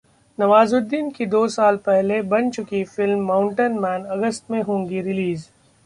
[0.37, 5.49] नवाजुद्दीन की दो साल पहले बन चुकी फिल्म 'माउंटेन मैन' अगस्त में होगी रिलीज